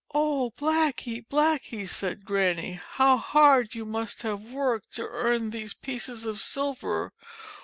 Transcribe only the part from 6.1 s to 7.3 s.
of silver